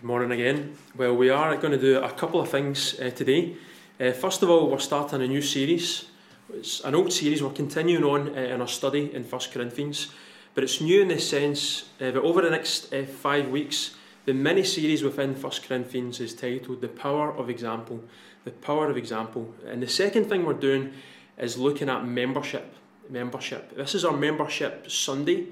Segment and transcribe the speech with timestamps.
[0.00, 0.78] Good morning again.
[0.96, 3.54] Well, we are going to do a couple of things uh, today.
[4.00, 6.06] Uh, first of all, we're starting a new series.
[6.54, 10.10] It's an old series, we're continuing on uh, in our study in 1 Corinthians,
[10.54, 13.94] but it's new in the sense uh, that over the next uh, five weeks,
[14.24, 18.02] the mini series within 1 Corinthians is titled The Power of Example.
[18.46, 19.52] The Power of Example.
[19.66, 20.94] And the second thing we're doing
[21.36, 22.74] is looking at membership.
[23.10, 23.76] Membership.
[23.76, 25.48] This is our Membership Sunday,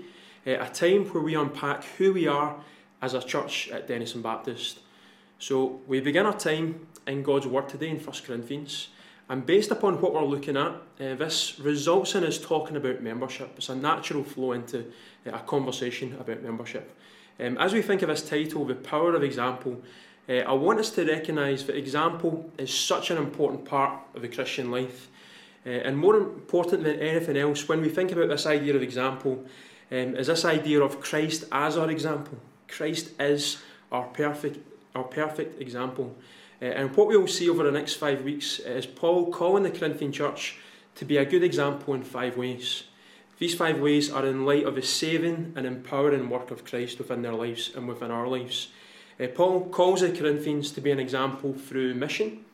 [0.46, 2.56] uh, a time where we unpack who we are
[3.00, 4.80] as a church at Denison Baptist.
[5.38, 8.88] So we begin our time in God's Word today in 1 Corinthians.
[9.28, 13.52] And based upon what we're looking at, uh, this results in us talking about membership.
[13.56, 14.86] It's a natural flow into
[15.26, 16.96] uh, a conversation about membership.
[17.38, 19.82] Um, as we think of this title, The Power of Example,
[20.28, 24.28] uh, I want us to recognise that example is such an important part of the
[24.28, 25.08] Christian life.
[25.64, 29.44] And more important than anything else, when we think about this idea of example,
[29.90, 32.38] um, is this idea of Christ as our example.
[32.68, 33.58] Christ is
[33.90, 34.58] our perfect,
[34.94, 36.14] our perfect example.
[36.60, 39.70] Uh, and what we will see over the next five weeks is Paul calling the
[39.70, 40.58] Corinthian church
[40.96, 42.84] to be a good example in five ways.
[43.38, 47.22] These five ways are in light of the saving and empowering work of Christ within
[47.22, 48.68] their lives and within our lives.
[49.20, 52.44] Uh, Paul calls the Corinthians to be an example through mission,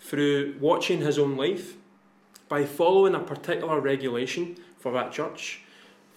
[0.00, 1.74] through watching his own life,
[2.48, 5.60] by following a particular regulation for that church,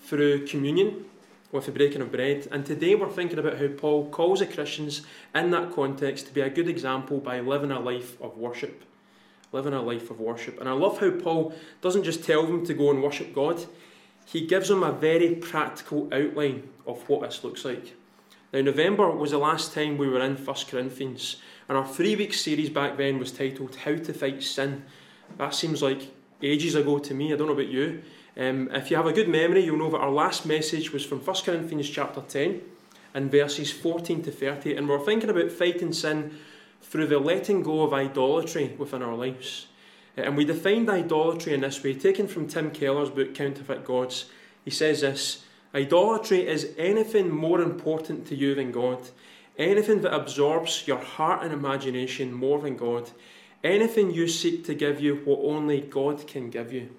[0.02, 1.06] through communion,
[1.52, 2.48] with the breaking of bread.
[2.52, 5.04] And today we're thinking about how Paul calls the Christians
[5.34, 8.84] in that context to be a good example by living a life of worship.
[9.52, 10.60] Living a life of worship.
[10.60, 13.66] And I love how Paul doesn't just tell them to go and worship God,
[14.26, 17.96] he gives them a very practical outline of what this looks like.
[18.52, 21.38] Now, November was the last time we were in 1 Corinthians,
[21.70, 24.84] and our three week series back then was titled How to Fight Sin.
[25.38, 28.04] That seems like ages ago to me, I don't know about you.
[28.38, 31.20] Um, if you have a good memory, you'll know that our last message was from
[31.20, 32.62] 1 Corinthians chapter 10
[33.16, 36.38] and verses 14 to 30, and we're thinking about fighting sin
[36.84, 39.66] through the letting go of idolatry within our lives.
[40.16, 44.26] Uh, and we defined idolatry in this way, taken from Tim Keller's book Counterfeit Gods.
[44.64, 45.44] He says this
[45.74, 49.02] Idolatry is anything more important to you than God,
[49.58, 53.10] anything that absorbs your heart and imagination more than God,
[53.64, 56.92] anything you seek to give you what only God can give you.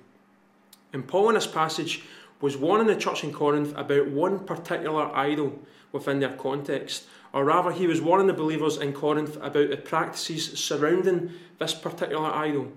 [0.98, 2.02] And Paul in this passage
[2.40, 5.60] was warning the church in Corinth about one particular idol
[5.92, 10.58] within their context, or rather, he was warning the believers in Corinth about the practices
[10.58, 12.72] surrounding this particular idol.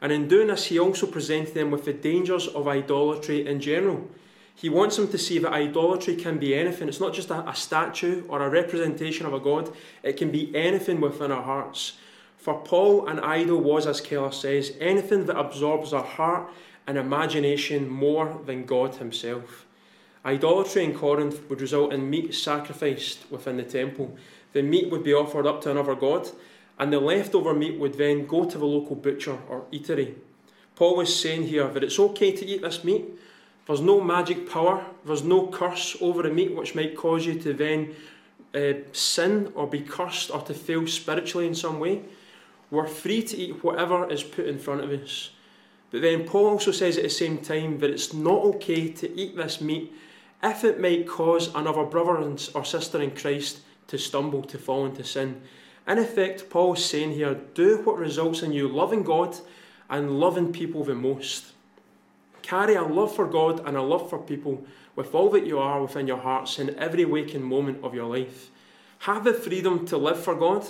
[0.00, 4.08] And in doing this, he also presented them with the dangers of idolatry in general.
[4.54, 6.86] He wants them to see that idolatry can be anything.
[6.86, 9.74] It's not just a, a statue or a representation of a god,
[10.04, 11.94] it can be anything within our hearts.
[12.36, 16.52] For Paul, an idol was, as Keller says, anything that absorbs our heart
[16.86, 19.66] and imagination more than God Himself.
[20.24, 24.16] Idolatry in Corinth would result in meat sacrificed within the temple.
[24.52, 26.30] The meat would be offered up to another god,
[26.78, 30.14] and the leftover meat would then go to the local butcher or eatery.
[30.76, 33.04] Paul is saying here that it's okay to eat this meat.
[33.66, 37.52] There's no magic power, there's no curse over the meat which might cause you to
[37.52, 37.94] then
[38.54, 42.02] uh, sin or be cursed or to fail spiritually in some way.
[42.70, 45.30] We're free to eat whatever is put in front of us.
[45.94, 49.36] But then Paul also says at the same time that it's not okay to eat
[49.36, 49.92] this meat
[50.42, 55.04] if it might cause another brother or sister in Christ to stumble, to fall into
[55.04, 55.40] sin.
[55.86, 59.36] In effect, Paul's saying here do what results in you loving God
[59.88, 61.52] and loving people the most.
[62.42, 64.66] Carry a love for God and a love for people
[64.96, 68.50] with all that you are within your hearts in every waking moment of your life.
[68.98, 70.66] Have the freedom to live for God,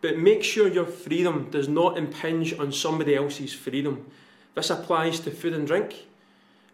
[0.00, 4.10] but make sure your freedom does not impinge on somebody else's freedom.
[4.56, 6.06] This applies to food and drink,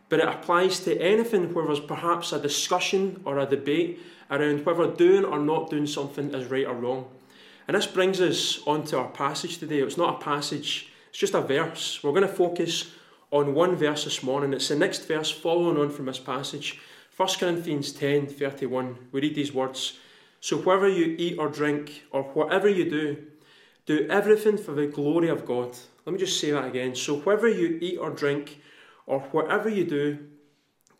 [0.08, 3.98] but it applies to anything where there's perhaps a discussion or a debate
[4.30, 7.06] around whether doing or not doing something is right or wrong.
[7.66, 9.80] And this brings us onto our passage today.
[9.80, 12.00] It's not a passage, it's just a verse.
[12.04, 12.92] We're going to focus
[13.32, 14.52] on one verse this morning.
[14.52, 16.78] It's the next verse following on from this passage.
[17.16, 19.08] 1 Corinthians 10 31.
[19.10, 19.98] We read these words
[20.40, 23.24] So, whether you eat or drink, or whatever you do,
[23.86, 25.76] do everything for the glory of God.
[26.04, 26.94] Let me just say that again.
[26.94, 28.60] So, whether you eat or drink,
[29.06, 30.18] or whatever you do,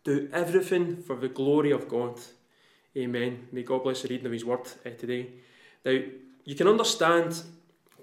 [0.03, 2.19] do everything for the glory of God.
[2.95, 3.47] Amen.
[3.51, 5.29] May God bless the reading of His word uh, today.
[5.85, 5.99] Now,
[6.45, 7.41] you can understand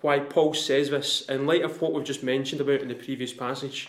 [0.00, 3.32] why Paul says this in light of what we've just mentioned about in the previous
[3.32, 3.88] passage.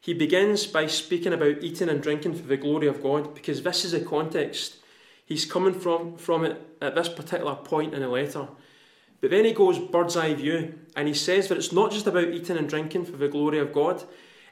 [0.00, 3.84] He begins by speaking about eating and drinking for the glory of God because this
[3.84, 4.78] is the context
[5.26, 8.48] he's coming from, from it at this particular point in the letter.
[9.22, 12.28] But then he goes bird's eye view and he says that it's not just about
[12.28, 14.04] eating and drinking for the glory of God,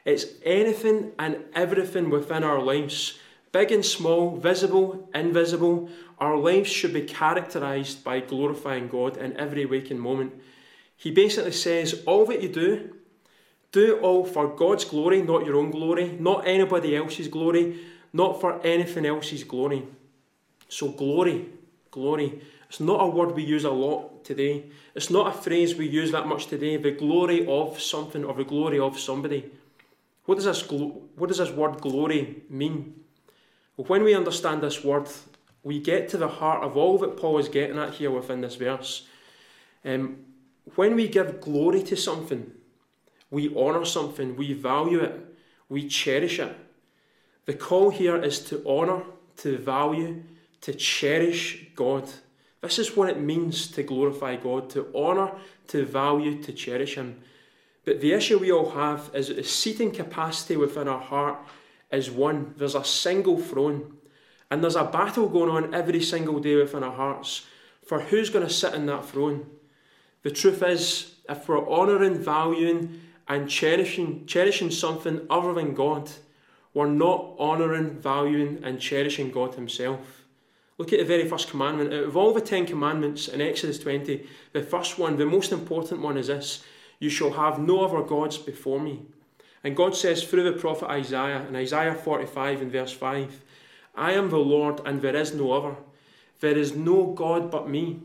[0.05, 3.19] it's anything and everything within our lives
[3.51, 5.89] Big and small, visible, invisible,
[6.19, 10.33] our lives should be characterized by glorifying God in every waking moment.
[10.95, 12.95] He basically says, All that you do,
[13.73, 17.79] do it all for God's glory, not your own glory, not anybody else's glory,
[18.13, 19.83] not for anything else's glory.
[20.69, 21.49] So, glory,
[21.89, 22.41] glory.
[22.71, 24.63] It's not a word we use a lot today.
[24.95, 26.77] It's not a phrase we use that much today.
[26.77, 29.51] The glory of something or the glory of somebody.
[30.23, 32.93] What does this, what does this word glory mean?
[33.75, 35.09] When we understand this word,
[35.63, 38.55] we get to the heart of all that Paul is getting at here within this
[38.55, 39.05] verse.
[39.83, 40.19] Um,
[40.75, 42.53] when we give glory to something,
[43.29, 45.19] we honour something, we value it,
[45.67, 46.55] we cherish it.
[47.47, 49.03] The call here is to honour,
[49.39, 50.23] to value,
[50.61, 52.09] to cherish God.
[52.61, 55.31] This is what it means to glorify God, to honour,
[55.67, 57.21] to value, to cherish Him.
[57.83, 61.39] But the issue we all have is that the seating capacity within our heart
[61.91, 62.53] is one.
[62.57, 63.97] There's a single throne.
[64.51, 67.45] And there's a battle going on every single day within our hearts
[67.85, 69.49] for who's going to sit in that throne.
[70.23, 76.11] The truth is, if we're honouring, valuing, and cherishing, cherishing something other than God,
[76.73, 80.20] we're not honouring, valuing, and cherishing God Himself.
[80.81, 81.93] Look at the very first commandment.
[81.93, 86.01] Out of all the Ten Commandments in Exodus 20, the first one, the most important
[86.01, 86.63] one is this
[86.97, 89.03] You shall have no other gods before me.
[89.63, 93.41] And God says through the prophet Isaiah, in Isaiah 45 and verse 5,
[93.93, 95.75] I am the Lord and there is no other.
[96.39, 97.99] There is no God but me.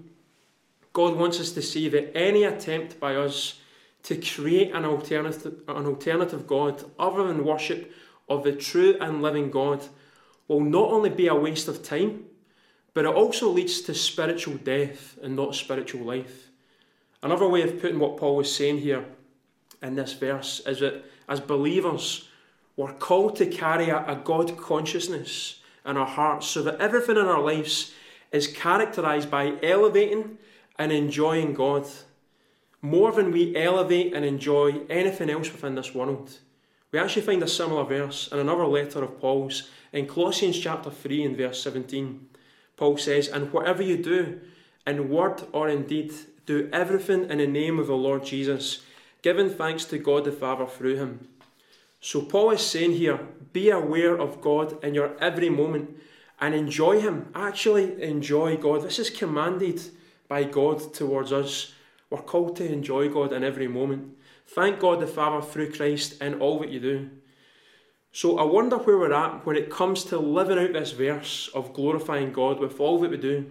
[0.93, 3.59] God wants us to see that any attempt by us
[4.03, 7.91] to create an alternative, an alternative God other than worship
[8.29, 9.83] of the true and living God
[10.47, 12.27] will not only be a waste of time,
[12.97, 16.49] but it also leads to spiritual death and not spiritual life.
[17.23, 19.05] Another way of putting what Paul was saying here
[19.83, 22.27] in this verse is that as believers,
[22.75, 27.27] we're called to carry a, a God consciousness in our hearts so that everything in
[27.27, 27.93] our lives
[28.33, 30.39] is characterized by elevating
[30.79, 31.87] and enjoying God
[32.81, 36.39] more than we elevate and enjoy anything else within this world.
[36.93, 41.25] We actually find a similar verse in another letter of Paul's in Colossians chapter 3
[41.25, 42.29] and verse 17.
[42.77, 44.41] Paul says, And whatever you do,
[44.87, 46.13] in word or in deed,
[46.47, 48.83] do everything in the name of the Lord Jesus,
[49.23, 51.29] giving thanks to God the Father through him.
[52.01, 53.19] So Paul is saying here,
[53.53, 55.97] be aware of God in your every moment
[56.41, 57.31] and enjoy Him.
[57.35, 58.83] Actually, enjoy God.
[58.83, 59.81] This is commanded
[60.29, 61.73] by God towards us.
[62.11, 64.17] We're called to enjoy God in every moment.
[64.47, 67.11] Thank God the Father through Christ in all that you do.
[68.17, 71.75] So I wonder where we're at when it comes to living out this verse of
[71.75, 73.45] glorifying God with all that we do.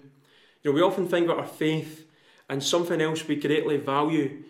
[0.64, 2.08] You know, we often think that our faith
[2.50, 4.42] and something else we greatly value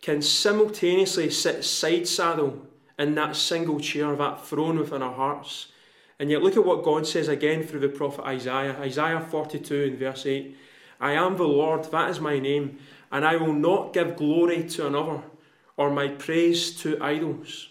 [0.00, 2.64] can simultaneously sit side saddle
[2.96, 5.66] in that single chair, that throne within our hearts.
[6.20, 8.76] And yet, look at what God says again through the prophet Isaiah.
[8.78, 10.56] Isaiah 42 and verse 8
[11.00, 12.78] I am the Lord, that is my name,
[13.10, 15.22] and I will not give glory to another
[15.76, 17.70] or my praise to idols.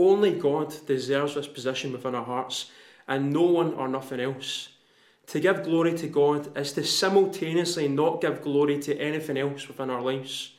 [0.00, 2.70] Only God deserves this position within our hearts,
[3.06, 4.70] and no one or nothing else.
[5.26, 9.90] To give glory to God is to simultaneously not give glory to anything else within
[9.90, 10.52] our lives.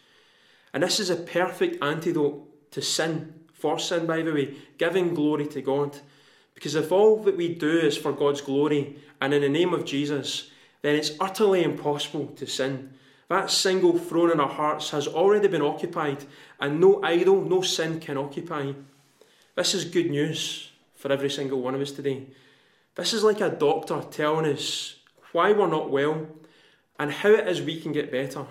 [0.75, 5.47] And this is a perfect antidote to sin for sin, by the way, giving glory
[5.47, 5.97] to God.
[6.53, 9.85] Because if all that we do is for God's glory and in the name of
[9.85, 10.51] Jesus,
[10.83, 12.93] then it's utterly impossible to sin.
[13.27, 16.25] That single throne in our hearts has already been occupied,
[16.59, 18.73] and no idol, no sin can occupy.
[19.55, 22.27] This is good news for every single one of us today.
[22.95, 24.95] This is like a doctor telling us
[25.33, 26.27] why we're not well
[26.97, 28.45] and how it is we can get better.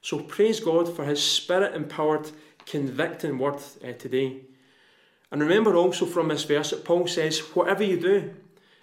[0.00, 2.30] So praise God for His Spirit empowered
[2.64, 4.42] convicting word uh, today.
[5.30, 8.34] And remember also from this verse that Paul says, whatever you do,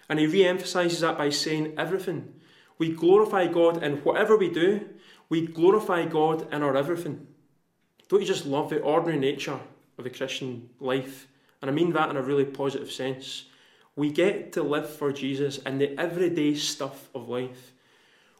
[0.08, 2.34] and he re emphasises that by saying everything.
[2.78, 4.88] We glorify God in whatever we do,
[5.28, 7.26] we glorify God in our everything.
[8.08, 9.58] Don't you just love the ordinary nature
[9.98, 11.26] of the Christian life?
[11.60, 13.46] And I mean that in a really positive sense.
[13.96, 17.72] We get to live for Jesus in the everyday stuff of life.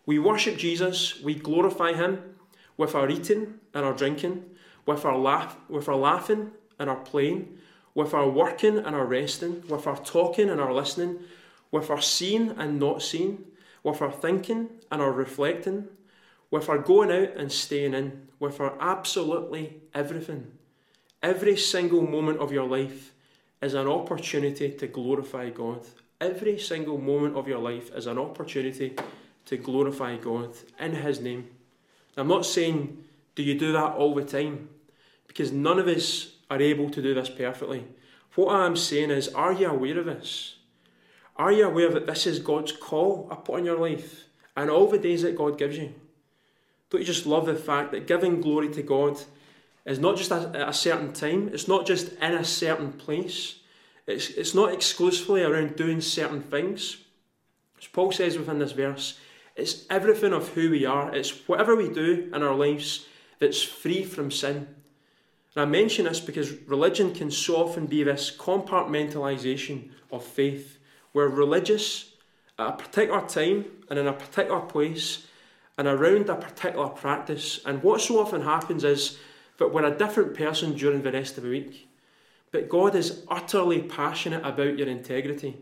[0.06, 2.36] We worship Jesus, we glorify Him
[2.76, 4.44] with our eating and our drinking,
[4.86, 7.58] with our laugh, with our laughing and our playing,
[7.94, 11.18] with our working and our resting, with our talking and our listening,
[11.70, 13.44] with our seeing and not seeing,
[13.82, 15.88] with our thinking and our reflecting,
[16.50, 20.57] with our going out and staying in, with our absolutely everything.
[21.22, 23.12] Every single moment of your life
[23.60, 25.86] is an opportunity to glorify God.
[26.20, 28.96] Every single moment of your life is an opportunity
[29.46, 31.48] to glorify God in His name.
[32.16, 34.68] I'm not saying, do you do that all the time?
[35.28, 37.84] because none of us are able to do this perfectly.
[38.34, 40.56] What I'm saying is, are you aware of this?
[41.36, 44.24] Are you aware that this is God's call upon your life
[44.56, 45.94] and all the days that God gives you?
[46.90, 49.20] Don't you just love the fact that giving glory to God
[49.88, 53.56] is not just at a certain time, it's not just in a certain place,
[54.06, 56.98] it's, it's not exclusively around doing certain things.
[57.78, 59.18] As Paul says within this verse,
[59.56, 63.06] it's everything of who we are, it's whatever we do in our lives
[63.38, 64.68] that's free from sin.
[65.54, 70.78] And I mention this because religion can so often be this compartmentalisation of faith
[71.12, 72.12] we're religious
[72.58, 75.26] at a particular time and in a particular place
[75.76, 77.60] and around a particular practice.
[77.64, 79.18] And what so often happens is
[79.58, 81.88] that we're a different person during the rest of the week.
[82.50, 85.56] But God is utterly passionate about your integrity.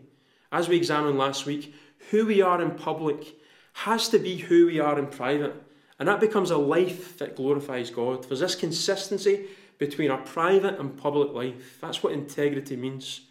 [0.51, 1.75] As we examined last week,
[2.11, 3.35] who we are in public
[3.73, 5.53] has to be who we are in private.
[5.99, 8.23] And that becomes a life that glorifies God.
[8.23, 11.79] There's this consistency between our private and public life.
[11.81, 13.21] That's what integrity means.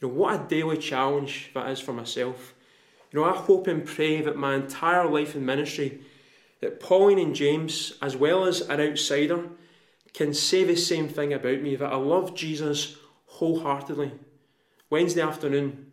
[0.00, 2.54] You know, what a daily challenge that is for myself.
[3.12, 6.00] You know, I hope and pray that my entire life in ministry,
[6.60, 9.44] that Pauline and James, as well as an outsider,
[10.14, 14.12] can say the same thing about me that I love Jesus wholeheartedly.
[14.90, 15.92] Wednesday afternoon,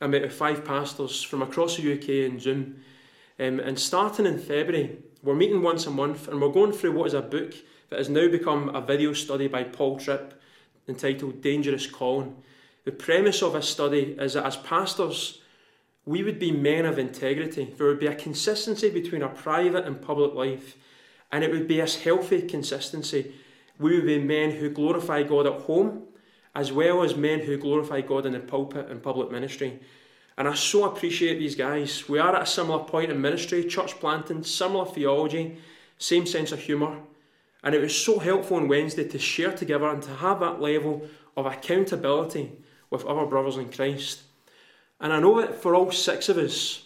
[0.00, 2.82] I met with five pastors from across the UK in Zoom.
[3.38, 7.06] Um, and starting in February, we're meeting once a month and we're going through what
[7.06, 7.54] is a book
[7.90, 10.40] that has now become a video study by Paul Tripp
[10.88, 12.36] entitled Dangerous Calling.
[12.84, 15.40] The premise of this study is that as pastors,
[16.04, 17.74] we would be men of integrity.
[17.76, 20.76] There would be a consistency between our private and public life,
[21.32, 23.34] and it would be a healthy consistency.
[23.78, 26.02] We would be men who glorify God at home,
[26.54, 29.78] as well as men who glorify God in the pulpit and public ministry.
[30.38, 32.08] And I so appreciate these guys.
[32.08, 35.58] We are at a similar point in ministry, church planting, similar theology,
[35.98, 36.98] same sense of humour.
[37.62, 41.08] And it was so helpful on Wednesday to share together and to have that level
[41.36, 42.52] of accountability
[42.90, 44.22] with other brothers in Christ.
[45.00, 46.84] And I know that for all six of us,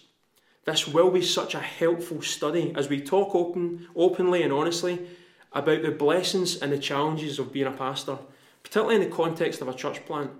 [0.64, 5.06] this will be such a helpful study as we talk open, openly and honestly
[5.52, 8.19] about the blessings and the challenges of being a pastor,
[8.62, 10.30] particularly in the context of a church plant.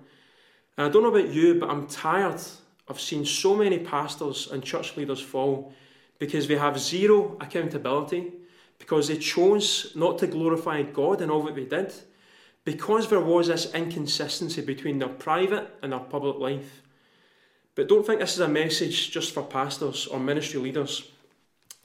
[0.77, 2.41] And I don't know about you, but I'm tired
[2.89, 5.73] of seeing so many pastors and church leaders fall
[6.19, 8.33] because they have zero accountability,
[8.79, 11.93] because they chose not to glorify God in all that they did,
[12.65, 16.83] because there was this inconsistency between their private and their public life.
[17.75, 21.11] But don't think this is a message just for pastors or ministry leaders.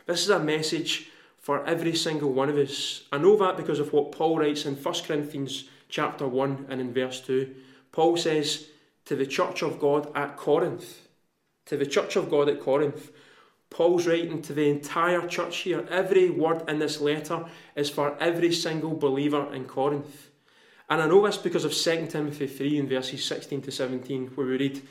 [0.05, 1.09] This is a message
[1.45, 3.03] for every single one of us.
[3.11, 6.91] I know that because of what Paul writes in 1 Corinthians chapter 1 and in
[6.91, 7.53] verse 2.
[7.91, 8.65] Paul says
[9.05, 11.07] to the church of God at Corinth,
[11.67, 13.11] to the church of God at Corinth,
[13.69, 15.85] Paul's writing to the entire church here.
[15.87, 20.31] Every word in this letter is for every single believer in Corinth.
[20.89, 24.47] And I know this because of 2 Timothy 3 in verses 16 to 17, where
[24.47, 24.81] we read,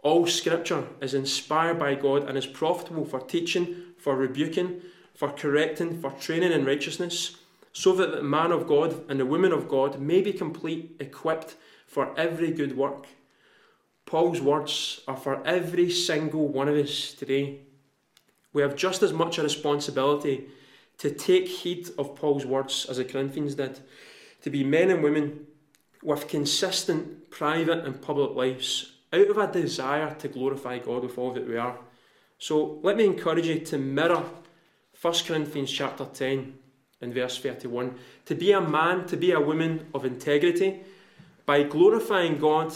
[0.00, 4.82] All scripture is inspired by God and is profitable for teaching, for rebuking,
[5.14, 7.36] for correcting, for training in righteousness,
[7.72, 11.56] so that the man of God and the woman of God may be complete, equipped
[11.86, 13.06] for every good work.
[14.06, 17.60] Paul's words are for every single one of us today.
[18.52, 20.48] We have just as much a responsibility
[20.98, 23.80] to take heed of Paul's words as the Corinthians did
[24.42, 25.46] to be men and women
[26.02, 31.32] with consistent private and public lives out of a desire to glorify God with all
[31.32, 31.78] that we are.
[32.38, 34.24] So let me encourage you to mirror
[35.00, 36.58] 1 Corinthians chapter 10
[37.00, 37.94] and verse 31
[38.26, 40.80] to be a man, to be a woman of integrity
[41.46, 42.74] by glorifying God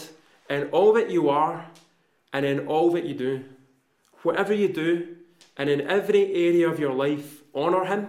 [0.49, 1.67] in all that you are
[2.33, 3.45] and in all that you do.
[4.23, 5.17] Whatever you do
[5.59, 8.09] and in every area of your life, honour Him,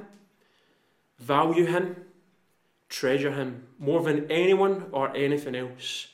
[1.20, 1.98] value Him,
[2.88, 6.08] treasure Him more than anyone or anything else.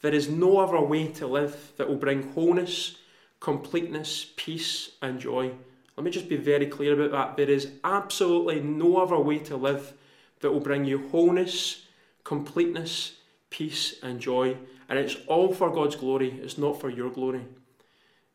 [0.00, 2.96] There is no other way to live that will bring wholeness,
[3.40, 5.52] completeness, peace, and joy.
[5.96, 7.36] Let me just be very clear about that.
[7.36, 9.94] There is absolutely no other way to live
[10.40, 11.86] that will bring you wholeness,
[12.22, 13.16] completeness,
[13.48, 14.56] peace, and joy.
[14.88, 17.46] And it's all for God's glory, it's not for your glory.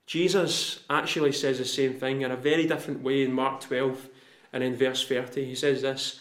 [0.08, 4.10] Jesus actually says the same thing in a very different way in Mark 12
[4.52, 5.46] and in verse 30.
[5.46, 6.20] He says this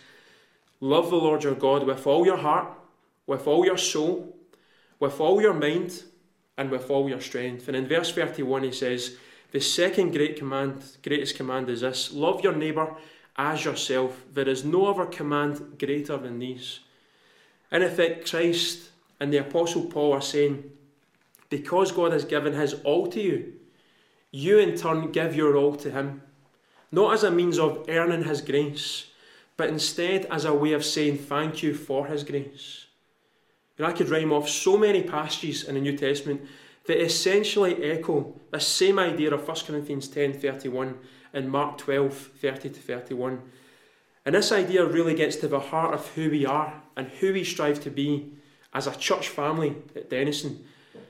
[0.81, 2.69] Love the Lord your God with all your heart,
[3.27, 4.37] with all your soul,
[4.99, 6.05] with all your mind,
[6.57, 7.69] and with all your strength.
[7.69, 9.17] And in verse 31, he says,
[9.53, 12.95] The second great command, greatest command is this love your neighbour
[13.37, 14.25] as yourself.
[14.33, 16.81] There is no other command greater than these.
[17.73, 20.71] In effect, Christ and the Apostle Paul are saying,
[21.49, 23.55] Because God has given his all to you,
[24.31, 26.23] you in turn give your all to him,
[26.93, 29.11] not as a means of earning his grace
[29.61, 32.87] but instead as a way of saying thank you for His grace.
[33.77, 36.41] And I could rhyme off so many passages in the New Testament
[36.91, 40.97] that essentially echo the same idea of 1 Corinthians 10:31
[41.33, 43.43] and Mark 12:30 to 31.
[44.27, 47.45] And this idea really gets to the heart of who we are and who we
[47.45, 48.33] strive to be
[48.75, 50.67] as a church family at Denison.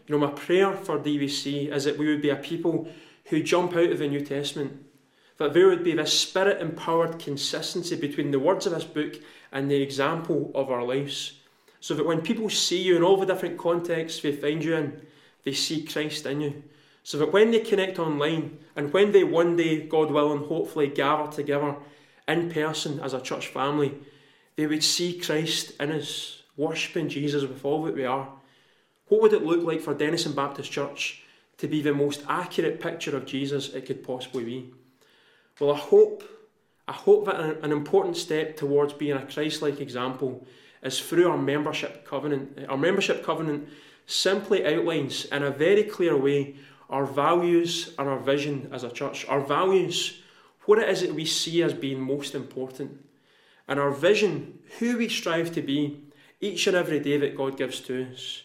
[0.06, 2.92] You know, my prayer for DBC is that we would be a people
[3.30, 4.84] who jump out of the New Testament,
[5.38, 9.14] that there would be this spirit empowered consistency between the words of this book
[9.50, 11.40] and the example of our lives.
[11.80, 15.06] So that when people see you in all the different contexts they find you in,
[15.44, 16.62] they see Christ in you.
[17.02, 21.30] So that when they connect online and when they one day, God willing, hopefully gather
[21.32, 21.76] together
[22.28, 23.94] in person as a church family,
[24.56, 28.28] they would see Christ in us, worshipping Jesus with all that we are.
[29.08, 31.22] What would it look like for Denison Baptist Church
[31.58, 34.70] to be the most accurate picture of Jesus it could possibly be?
[35.58, 36.22] Well, I hope,
[36.86, 40.46] I hope that an important step towards being a Christ-like example
[40.82, 42.66] is through our membership covenant.
[42.68, 43.68] Our membership covenant
[44.10, 46.56] simply outlines in a very clear way
[46.88, 49.24] our values and our vision as a church.
[49.28, 50.20] Our values,
[50.64, 53.04] what it is that we see as being most important,
[53.68, 56.00] and our vision, who we strive to be
[56.40, 58.42] each and every day that God gives to us.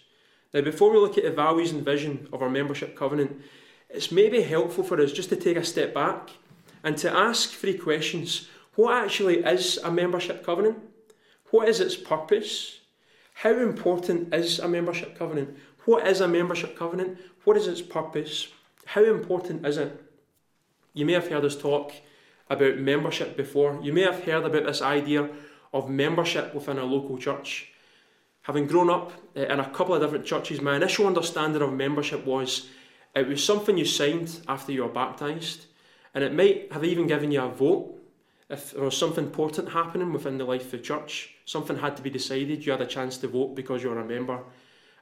[0.53, 3.41] Now, before we look at the values and vision of our membership covenant,
[3.89, 6.29] it's maybe helpful for us just to take a step back
[6.83, 8.47] and to ask three questions.
[8.75, 10.77] What actually is a membership covenant?
[11.49, 12.81] What is its purpose?
[13.35, 15.57] How important is a membership covenant?
[15.83, 17.17] What is a membership covenant?
[17.43, 18.47] What is its purpose?
[18.85, 20.01] How important is it?
[20.93, 21.91] You may have heard us talk
[22.49, 23.77] about membership before.
[23.83, 25.29] You may have heard about this idea
[25.73, 27.73] of membership within a local church.
[28.43, 32.25] Having grown up eh, in a couple of different churches, my initial understanding of membership
[32.25, 32.69] was
[33.13, 35.65] it was something you signed after you were baptised,
[36.13, 37.99] and it might have even given you a vote
[38.49, 41.34] if there was something important happening within the life of the church.
[41.45, 44.05] Something had to be decided, you had a chance to vote because you were a
[44.05, 44.39] member.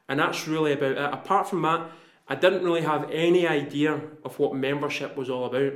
[0.07, 0.97] And that's really about it.
[0.97, 1.89] Apart from that,
[2.27, 5.73] I didn't really have any idea of what membership was all about.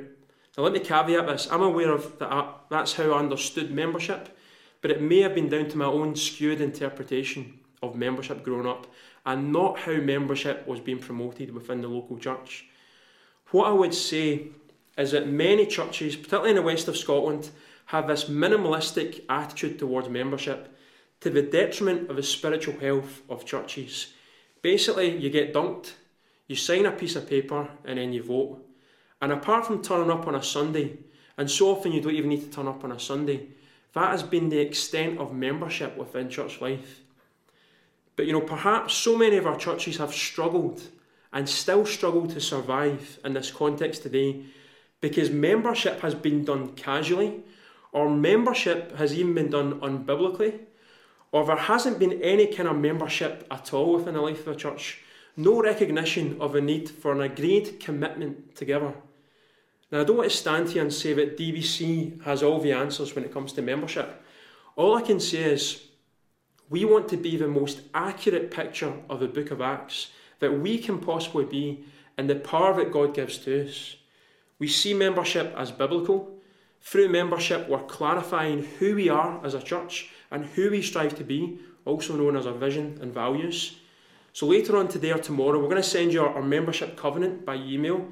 [0.58, 4.38] Now, let me caveat this I'm aware of that, that's how I understood membership,
[4.82, 8.88] but it may have been down to my own skewed interpretation of membership growing up
[9.26, 12.66] and not how membership was being promoted within the local church.
[13.52, 14.48] What I would say
[14.98, 17.50] is that many churches, particularly in the west of Scotland,
[17.88, 20.78] have this minimalistic attitude towards membership
[21.22, 24.14] to the detriment of the spiritual health of churches.
[24.62, 25.94] Basically, you get dunked,
[26.48, 28.64] you sign a piece of paper, and then you vote.
[29.22, 30.98] And apart from turning up on a Sunday,
[31.38, 33.48] and so often you don't even need to turn up on a Sunday,
[33.94, 37.02] that has been the extent of membership within church life.
[38.16, 40.82] But you know, perhaps so many of our churches have struggled
[41.32, 44.44] and still struggle to survive in this context today
[45.02, 47.44] because membership has been done casually,
[47.98, 50.60] or membership has even been done unbiblically,
[51.32, 54.56] or there hasn't been any kind of membership at all within the life of a
[54.56, 55.02] church.
[55.36, 58.94] No recognition of a need for an agreed commitment together.
[59.92, 63.16] Now, I don't want to stand here and say that DBC has all the answers
[63.16, 64.22] when it comes to membership.
[64.76, 65.88] All I can say is
[66.70, 70.78] we want to be the most accurate picture of the book of Acts that we
[70.78, 71.84] can possibly be
[72.16, 73.96] and the power that God gives to us.
[74.60, 76.37] We see membership as biblical.
[76.90, 81.24] Through membership, we're clarifying who we are as a church and who we strive to
[81.26, 83.76] be, also known as our vision and values.
[84.32, 87.56] So later on today or tomorrow, we're going to send you our, membership covenant by
[87.56, 88.08] email.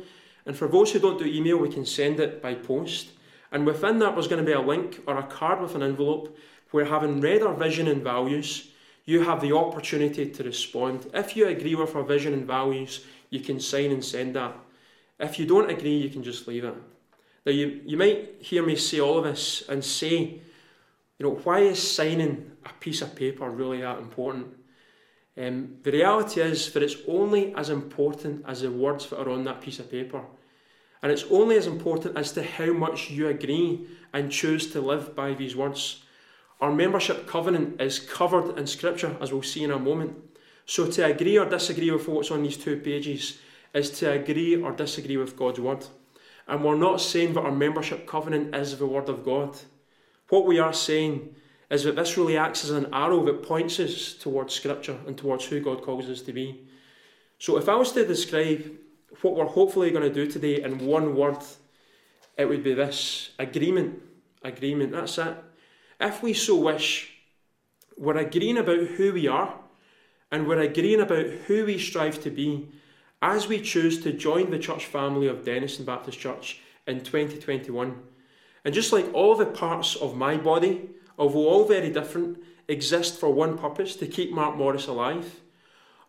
[0.46, 3.12] And for those who don't do email, we can send it by post.
[3.54, 6.38] And within that, there's going to be a link or a card with an envelope
[6.72, 8.72] where, having read our vision and values,
[9.06, 11.10] you have the opportunity to respond.
[11.14, 14.54] If you agree with our vision and values, you can sign and send that.
[15.18, 16.76] If you don't agree, you can just leave it.
[17.46, 20.42] Now, you, you might hear me say all of this and say,
[21.18, 24.48] you know, why is signing a piece of paper really that important?
[25.38, 29.44] Um, the reality is that it's only as important as the words that are on
[29.44, 30.22] that piece of paper.
[31.04, 35.16] And it's only as important as to how much you agree and choose to live
[35.16, 36.04] by these words.
[36.62, 40.16] Our membership covenant is covered in Scripture, as we'll see in a moment.
[40.66, 43.38] So to agree or disagree with what's on these two pages
[43.74, 45.86] is to agree or disagree with God's word.
[46.48, 49.58] And we're not saying that our membership covenant is the word of God.
[50.30, 51.36] What we are saying
[51.70, 55.46] is that this really acts as an arrow that points us towards Scripture and towards
[55.46, 56.68] who God calls us to be.
[57.40, 58.72] So, if I was to describe
[59.22, 61.38] what we're hopefully going to do today in one word,
[62.38, 64.02] it would be this agreement.
[64.44, 65.36] Agreement, that's it.
[66.00, 67.12] If we so wish,
[67.98, 69.56] we're agreeing about who we are
[70.32, 72.68] and we're agreeing about who we strive to be
[73.26, 78.00] as we choose to join the church family of Denison Baptist Church in 2021.
[78.64, 83.32] And just like all the parts of my body, although all very different, exist for
[83.32, 85.42] one purpose to keep Mark Morris alive,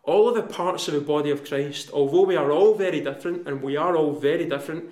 [0.03, 3.47] all of the parts of the body of Christ, although we are all very different,
[3.47, 4.91] and we are all very different,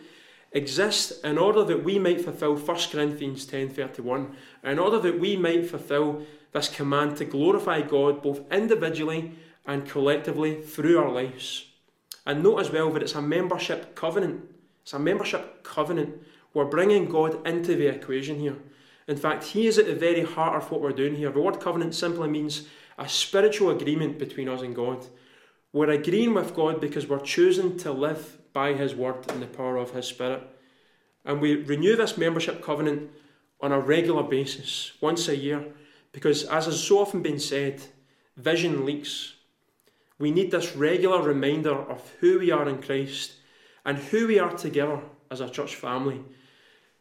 [0.52, 5.70] exist in order that we might fulfill 1 Corinthians 10:31, in order that we might
[5.70, 9.34] fulfill this command to glorify God both individually
[9.64, 11.68] and collectively through our lives.
[12.26, 14.44] And note as well that it's a membership covenant.
[14.82, 16.22] It's a membership covenant.
[16.54, 18.58] We're bringing God into the equation here.
[19.08, 21.32] In fact, He is at the very heart of what we're doing here.
[21.32, 25.06] The word covenant simply means a spiritual agreement between us and God.
[25.74, 29.78] We're agreeing with God because we're choosing to live by His word and the power
[29.78, 30.42] of His Spirit.
[31.26, 33.12] And we renew this membership covenant
[33.60, 35.66] on a regular basis, once a year,
[36.12, 37.82] because as has so often been said,
[38.38, 39.35] vision leaks.
[40.18, 43.34] We need this regular reminder of who we are in Christ
[43.86, 46.22] and who we are together as a church family.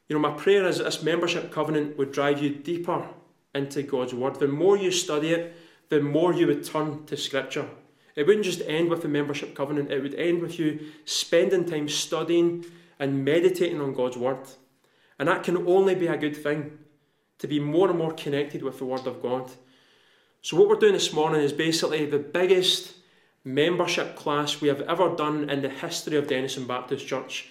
[0.09, 3.07] You know, my prayer is that this membership covenant would drive you deeper
[3.55, 4.37] into God's Word.
[4.37, 5.57] The more you study it,
[5.89, 7.69] the more you would turn to Scripture.
[8.17, 11.89] It wouldn't just end with the membership covenant, it would end with you spending time
[11.89, 12.65] studying
[12.99, 14.39] and meditating on God's Word.
[15.19, 16.79] And that can only be a good thing,
[17.39, 19.51] to be more and more connected with the Word of God.
[20.43, 22.95] So, what we're doing this morning is basically the biggest
[23.45, 27.51] membership class we have ever done in the history of Denison Baptist Church.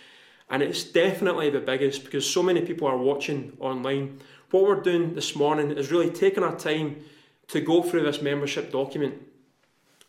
[0.49, 4.19] And it's definitely the biggest because so many people are watching online.
[4.51, 7.03] What we're doing this morning is really taking our time
[7.47, 9.21] to go through this membership document.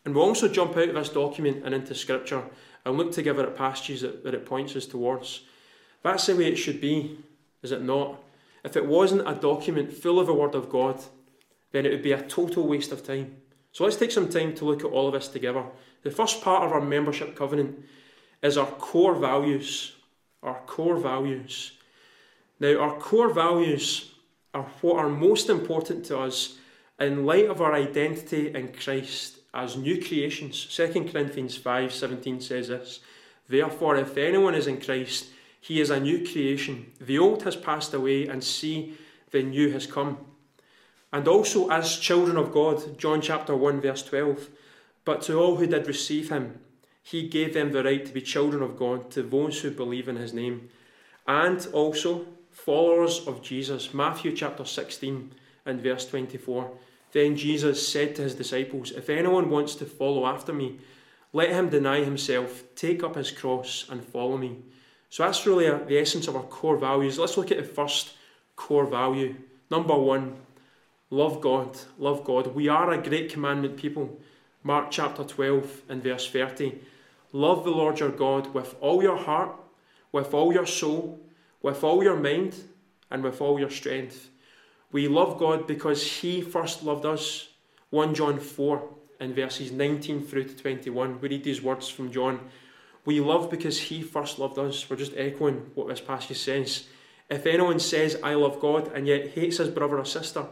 [0.04, 2.44] And we'll also jump out of this document and into Scripture
[2.84, 5.42] and look together at passages that, that it points us towards.
[6.02, 7.18] That's the way it should be,
[7.62, 8.22] is it not?
[8.62, 11.02] If it wasn't a document full of the Word of God,
[11.72, 13.36] then it would be a total waste of time.
[13.74, 15.64] So let's take some time to look at all of this together.
[16.04, 17.84] The first part of our membership covenant
[18.40, 19.96] is our core values.
[20.44, 21.72] Our core values.
[22.60, 24.12] Now, our core values
[24.54, 26.56] are what are most important to us
[27.00, 30.64] in light of our identity in Christ as new creations.
[30.70, 33.00] 2 Corinthians 5:17 says this,
[33.48, 36.92] Therefore if anyone is in Christ, he is a new creation.
[37.00, 38.94] The old has passed away and see
[39.32, 40.18] the new has come.
[41.14, 44.48] And also as children of God, John chapter 1 verse 12,
[45.04, 46.58] but to all who did receive him,
[47.04, 50.16] he gave them the right to be children of God, to those who believe in
[50.16, 50.70] his name.
[51.28, 55.32] And also followers of Jesus, Matthew chapter 16
[55.64, 56.72] and verse 24.
[57.12, 60.78] Then Jesus said to his disciples, If anyone wants to follow after me,
[61.32, 64.56] let him deny himself, take up his cross, and follow me.
[65.10, 67.20] So that's really the essence of our core values.
[67.20, 68.14] Let's look at the first
[68.56, 69.36] core value.
[69.70, 70.38] Number one,
[71.14, 71.78] love God.
[71.98, 72.48] Love God.
[72.54, 74.18] We are a great commandment people.
[74.64, 76.74] Mark chapter 12 and verse 30.
[77.32, 79.54] Love the Lord your God with all your heart,
[80.10, 81.20] with all your soul,
[81.62, 82.56] with all your mind,
[83.10, 84.28] and with all your strength.
[84.90, 87.48] We love God because He first loved us.
[87.90, 88.82] 1 John 4
[89.20, 91.20] and verses 19 through to 21.
[91.20, 92.40] We read these words from John.
[93.04, 94.90] We love because He first loved us.
[94.90, 96.88] We're just echoing what this passage says.
[97.30, 100.46] If anyone says, I love God, and yet hates his brother or sister,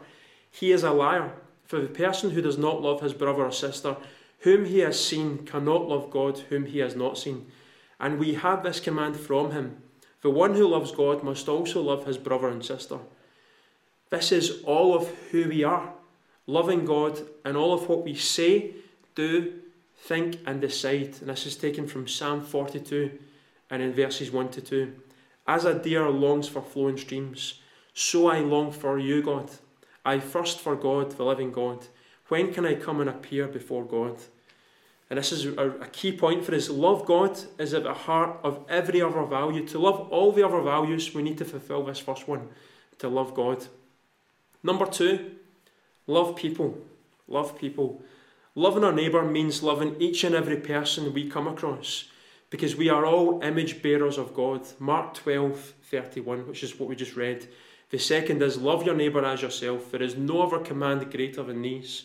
[0.52, 1.32] he is a liar.
[1.64, 3.96] For the person who does not love his brother or sister,
[4.40, 7.46] whom he has seen, cannot love God, whom he has not seen.
[7.98, 9.78] And we have this command from him
[10.20, 12.98] The one who loves God must also love his brother and sister.
[14.10, 15.94] This is all of who we are,
[16.46, 18.72] loving God and all of what we say,
[19.14, 19.54] do,
[19.96, 21.16] think, and decide.
[21.20, 23.18] And this is taken from Psalm 42
[23.70, 24.92] and in verses 1 to 2.
[25.46, 27.60] As a deer longs for flowing streams,
[27.94, 29.50] so I long for you, God.
[30.04, 31.86] I thirst for God, the living God.
[32.28, 34.18] When can I come and appear before God?
[35.10, 36.70] And this is a, key point for us.
[36.70, 39.66] Love God is at the heart of every other value.
[39.68, 42.48] To love all the other values, we need to fulfill this first one
[42.98, 43.66] to love God.
[44.62, 45.32] Number two,
[46.06, 46.78] love people.
[47.28, 48.02] Love people.
[48.54, 52.04] Loving our neighbour means loving each and every person we come across
[52.48, 54.66] because we are all image bearers of God.
[54.78, 57.46] Mark 12 31, which is what we just read.
[57.92, 59.90] The second is love your neighbour as yourself.
[59.92, 62.04] There is no other command greater than these.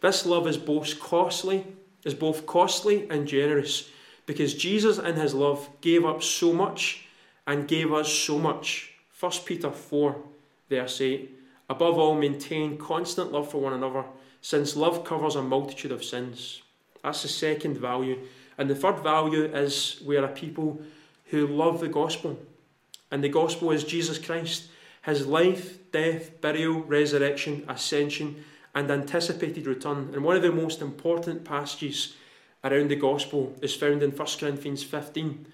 [0.00, 1.66] This love is both costly,
[2.04, 3.90] is both costly and generous,
[4.24, 7.06] because Jesus in his love gave up so much
[7.46, 8.94] and gave us so much.
[9.18, 10.16] 1 Peter 4,
[10.70, 11.38] verse 8.
[11.68, 14.04] Above all, maintain constant love for one another,
[14.40, 16.62] since love covers a multitude of sins.
[17.02, 18.18] That's the second value.
[18.56, 20.80] And the third value is we are a people
[21.26, 22.38] who love the gospel.
[23.10, 24.68] And the gospel is Jesus Christ,
[25.10, 28.44] his life, death, burial, resurrection, ascension,
[28.74, 30.10] and anticipated return.
[30.14, 32.14] And one of the most important passages
[32.64, 35.46] around the gospel is found in 1 Corinthians 15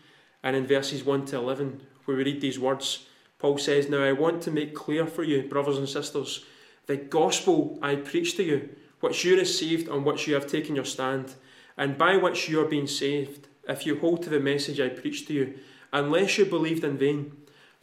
[0.43, 3.07] and in verses 1 to 11, where we read these words.
[3.39, 6.45] Paul says, Now I want to make clear for you, brothers and sisters,
[6.87, 8.69] the gospel I preach to you,
[9.01, 11.35] which you received on which you have taken your stand.
[11.77, 15.29] and by which you are being saved, if you hold to the message I preached
[15.29, 15.59] to you,
[15.93, 17.37] unless you believed in vain.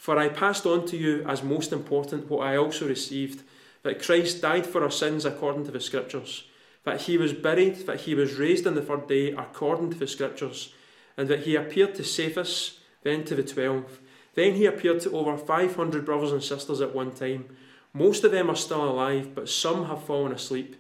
[0.04, 3.42] For I passed on to you as most important what I also received
[3.84, 6.44] that Christ died for our sins according to the Scriptures,
[6.84, 10.06] that he was buried, that he was raised on the third day according to the
[10.06, 10.74] Scriptures,
[11.16, 14.02] and that he appeared to Cephas, then to the twelve.
[14.36, 17.46] Then he appeared to over 500 brothers and sisters at one time.
[17.94, 20.76] Most of them are still alive, but some have fallen asleep.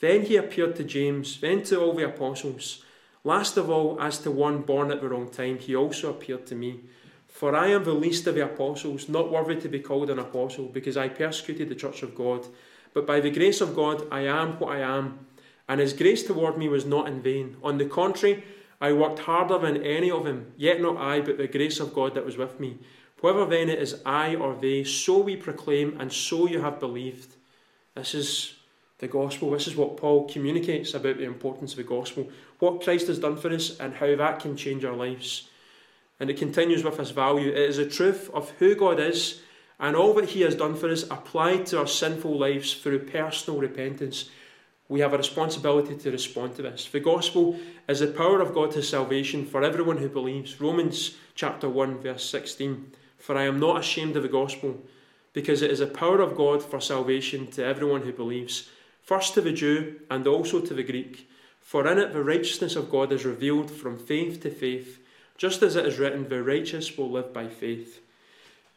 [0.00, 2.84] Then he appeared to James, then to all the apostles.
[3.22, 6.56] Last of all, as to one born at the wrong time, he also appeared to
[6.56, 6.80] me.
[7.36, 10.68] For I am the least of the apostles, not worthy to be called an apostle,
[10.68, 12.46] because I persecuted the church of God.
[12.94, 15.26] But by the grace of God, I am what I am.
[15.68, 17.58] And his grace toward me was not in vain.
[17.62, 18.42] On the contrary,
[18.80, 22.14] I worked harder than any of them, yet not I, but the grace of God
[22.14, 22.78] that was with me.
[23.20, 27.34] Whether then it is I or they, so we proclaim, and so you have believed.
[27.94, 28.54] This is
[28.96, 29.50] the gospel.
[29.50, 33.36] This is what Paul communicates about the importance of the gospel, what Christ has done
[33.36, 35.50] for us, and how that can change our lives.
[36.18, 37.50] And it continues with this value.
[37.50, 39.40] It is the truth of who God is
[39.78, 43.60] and all that He has done for us applied to our sinful lives through personal
[43.60, 44.30] repentance.
[44.88, 46.86] We have a responsibility to respond to this.
[46.86, 50.60] The gospel is the power of God to salvation for everyone who believes.
[50.60, 52.92] Romans chapter 1, verse 16.
[53.18, 54.82] For I am not ashamed of the gospel,
[55.32, 58.70] because it is the power of God for salvation to everyone who believes,
[59.02, 61.28] first to the Jew and also to the Greek.
[61.60, 65.00] For in it the righteousness of God is revealed from faith to faith
[65.36, 68.00] just as it is written, the righteous will live by faith.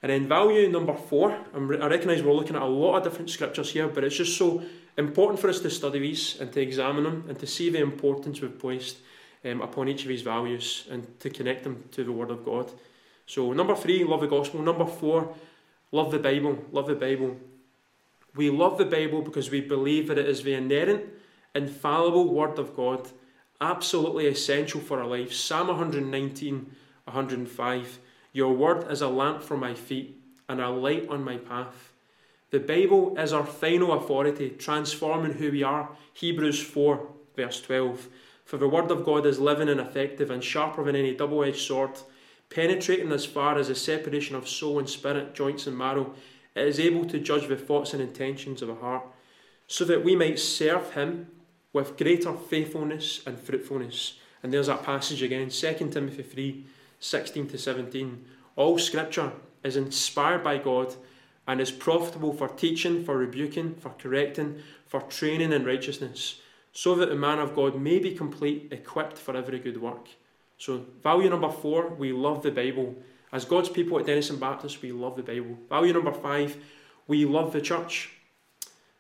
[0.02, 3.72] And then value number four, I recognise we're looking at a lot of different scriptures
[3.72, 4.64] here, but it's just so
[4.98, 8.42] important for us to study these and to examine them and to see the importance
[8.42, 8.98] we've placed
[9.46, 12.72] um, upon each of these values and to connect them to the Word of God.
[13.26, 14.62] So, number three, love the gospel.
[14.62, 15.36] Number four,
[15.92, 16.66] love the Bible.
[16.72, 17.38] Love the Bible.
[18.36, 21.06] We love the Bible because we believe that it is the inerrant,
[21.56, 23.10] infallible Word of God
[23.62, 25.38] absolutely essential for our lives.
[25.38, 28.00] Psalm 119, 105.
[28.32, 30.16] Your word is a lamp for my feet
[30.48, 31.94] and a light on my path.
[32.52, 35.90] The Bible is our final authority, transforming who we are.
[36.14, 38.08] Hebrews 4, verse 12.
[38.46, 41.60] For the word of God is living and effective and sharper than any double edged
[41.60, 41.92] sword,
[42.50, 46.16] penetrating as far as the separation of soul and spirit, joints and marrow.
[46.56, 49.04] It is able to judge the thoughts and intentions of a heart,
[49.68, 51.28] so that we might serve Him
[51.74, 54.20] with greater faithfulness and fruitfulness.
[54.42, 56.66] And there's that passage again, 2 Timothy 3
[57.02, 58.26] 16 to 17.
[58.56, 59.32] All scripture
[59.64, 60.96] is inspired by God
[61.48, 66.42] and is profitable for teaching, for rebuking, for correcting, for training in righteousness,
[66.74, 70.10] so that the man of God may be complete, equipped for every good work.
[70.58, 72.96] So, value number four, we love the Bible.
[73.32, 75.58] As God's people at Denison Baptist, we love the Bible.
[75.70, 76.58] Value number five,
[77.08, 78.12] we love the church.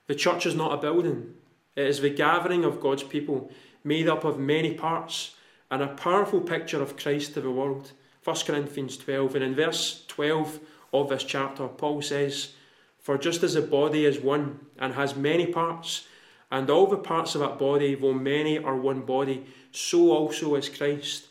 [0.08, 1.36] The church is not a building,
[1.75, 3.51] it is the gathering of God's people,
[3.84, 5.36] made up of many parts,
[5.71, 7.91] and a powerful picture of Christ to the world.
[8.23, 10.60] 1 Corinthians 12, and in verse 12
[10.93, 12.53] of this chapter, Paul says,
[12.99, 16.08] For just as a body is one and has many parts,
[16.51, 20.67] and all the parts of that body, though many are one body, so also is
[20.67, 21.27] Christ.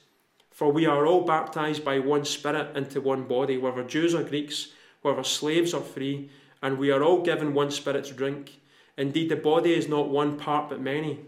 [0.50, 4.68] For we are all baptized by one Spirit into one body, whether Jews or Greeks,
[5.02, 6.30] whether slaves or free,
[6.62, 8.58] and we are all given one Spirit to drink.
[8.98, 11.20] Indeed, the body is not one part but many.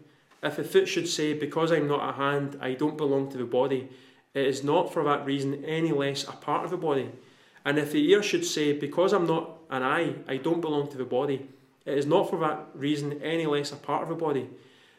[0.42, 3.44] If a foot should say, Because I'm not a hand, I don't belong to the
[3.44, 3.88] body,
[4.34, 7.10] it is not for that reason any less a part of the body.
[7.64, 10.98] And if the ear should say, Because I'm not an eye, I don't belong to
[10.98, 11.48] the body,
[11.86, 14.48] it is not for that reason any less a part of the body.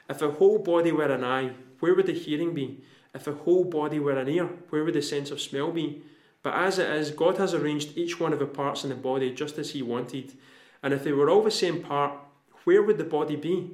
[0.10, 2.84] If the whole body were an eye, where would the hearing be?
[3.14, 6.02] If the whole body were an ear, where would the sense of smell be?
[6.42, 9.32] But as it is, God has arranged each one of the parts in the body
[9.32, 10.34] just as He wanted.
[10.82, 12.14] And if they were all the same part,
[12.64, 13.72] where would the body be?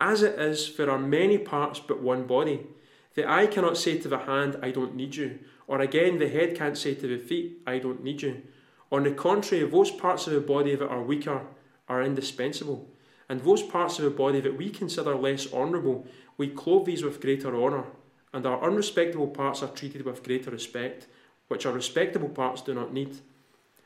[0.00, 2.66] As it is, there are many parts but one body.
[3.14, 5.40] The eye cannot say to the hand, I don't need you.
[5.66, 8.42] Or again, the head can't say to the feet, I don't need you.
[8.90, 11.42] On the contrary, those parts of the body that are weaker
[11.88, 12.88] are indispensable.
[13.28, 17.20] And those parts of the body that we consider less honourable, we clothe these with
[17.20, 17.84] greater honour.
[18.32, 21.06] And our unrespectable parts are treated with greater respect,
[21.48, 23.18] which our respectable parts do not need.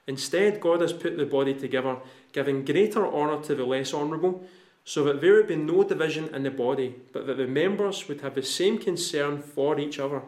[0.06, 1.98] Instead, God has put the body together,
[2.32, 4.44] giving greater honour to the less honourable,
[4.84, 8.20] so that there would be no division in the body, but that the members would
[8.20, 10.22] have the same concern for each other.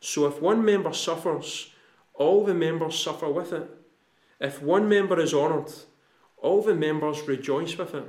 [0.00, 1.72] So if one member suffers,
[2.14, 3.68] all the members suffer with it.
[4.40, 5.70] If one member is honoured,
[6.38, 8.06] all the members rejoice with it.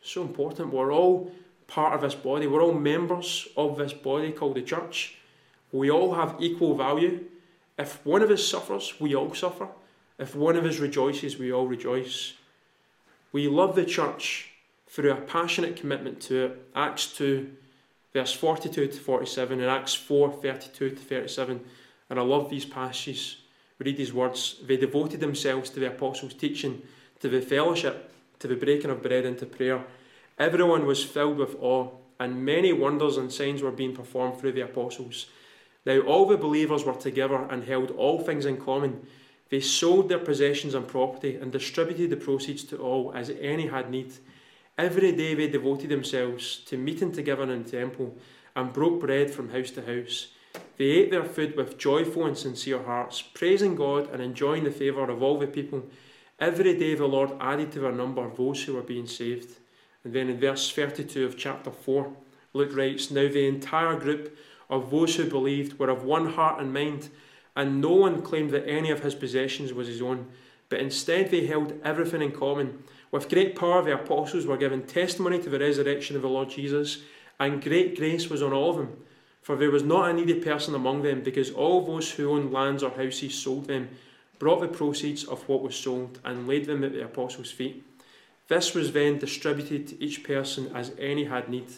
[0.00, 0.72] So important.
[0.72, 1.32] We're all
[1.66, 2.46] part of this body.
[2.46, 5.16] We're all members of this body called the church.
[5.72, 7.24] We all have equal value.
[7.76, 9.68] If one of us suffers, we all suffer.
[10.18, 12.34] If one of us rejoices, we all rejoice.
[13.32, 14.50] We love the church
[14.86, 16.68] through a passionate commitment to it.
[16.74, 17.50] Acts 2
[18.14, 21.60] verse 42 to 47, and Acts 4 32 to 37.
[22.08, 23.38] And I love these passages.
[23.78, 24.60] Read these words.
[24.64, 26.82] They devoted themselves to the apostles' teaching,
[27.20, 29.84] to the fellowship, to the breaking of bread, and to prayer.
[30.38, 34.60] Everyone was filled with awe, and many wonders and signs were being performed through the
[34.60, 35.26] apostles.
[35.84, 39.06] Now all the believers were together and held all things in common.
[39.50, 43.90] They sold their possessions and property and distributed the proceeds to all as any had
[43.90, 44.12] need.
[44.76, 48.16] Every day they devoted themselves to meeting together in the temple
[48.56, 50.28] and broke bread from house to house.
[50.76, 55.08] They ate their food with joyful and sincere hearts, praising God and enjoying the favour
[55.10, 55.84] of all the people.
[56.40, 59.58] Every day the Lord added to their number those who were being saved.
[60.02, 62.12] And then in verse 32 of chapter 4,
[62.52, 64.36] Luke writes Now the entire group
[64.68, 67.08] of those who believed were of one heart and mind,
[67.56, 70.26] and no one claimed that any of his possessions was his own,
[70.68, 72.82] but instead they held everything in common.
[73.10, 77.02] With great power, the apostles were given testimony to the resurrection of the Lord Jesus,
[77.38, 78.96] and great grace was on all of them.
[79.42, 82.82] For there was not a needy person among them, because all those who owned lands
[82.82, 83.90] or houses sold them,
[84.38, 87.84] brought the proceeds of what was sold, and laid them at the apostles' feet.
[88.48, 91.68] This was then distributed to each person as any had need.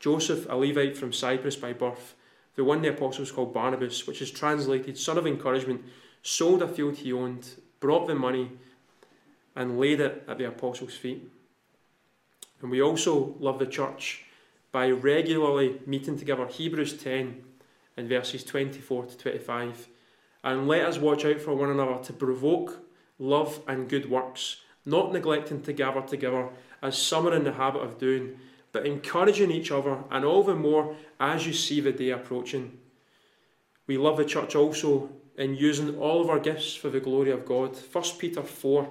[0.00, 2.14] Joseph, a Levite from Cyprus by birth,
[2.56, 5.82] the one the apostles called Barnabas, which is translated son of encouragement,
[6.22, 7.48] sold a field he owned,
[7.80, 8.50] brought the money,
[9.56, 11.30] and laid it at the apostles' feet.
[12.60, 14.24] And we also love the church
[14.70, 16.46] by regularly meeting together.
[16.46, 17.42] Hebrews 10
[17.96, 19.88] and verses 24 to 25.
[20.44, 22.80] And let us watch out for one another to provoke
[23.18, 26.48] love and good works, not neglecting to gather together
[26.82, 28.38] as some are in the habit of doing
[28.72, 32.78] but encouraging each other, and all the more as you see the day approaching.
[33.86, 37.46] We love the church also in using all of our gifts for the glory of
[37.46, 37.76] God.
[37.76, 38.88] 1 Peter 4